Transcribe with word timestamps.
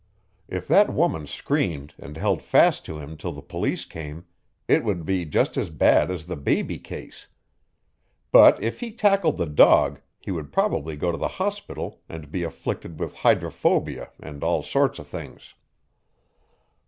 If 0.47 0.67
that 0.67 0.91
woman 0.91 1.27
screamed 1.27 1.93
and 1.99 2.17
held 2.17 2.41
fast 2.41 2.83
to 2.85 2.97
him 2.97 3.15
till 3.17 3.31
the 3.33 3.43
police 3.43 3.85
came 3.85 4.25
it 4.67 4.83
would 4.83 5.05
be 5.05 5.25
just 5.25 5.57
as 5.57 5.69
bad 5.69 6.09
as 6.09 6.25
the 6.25 6.35
baby 6.35 6.79
case. 6.79 7.27
But 8.31 8.59
if 8.63 8.79
he 8.79 8.91
tackled 8.93 9.37
the 9.37 9.45
dog 9.45 10.01
he 10.17 10.31
would 10.31 10.51
probably 10.51 10.95
go 10.95 11.11
to 11.11 11.19
the 11.19 11.27
hospital 11.37 12.01
and 12.09 12.31
be 12.31 12.41
afflicted 12.41 12.99
with 12.99 13.17
hydrophobia 13.17 14.09
and 14.19 14.43
all 14.43 14.63
sorts 14.63 14.97
of 14.97 15.05
things. 15.05 15.53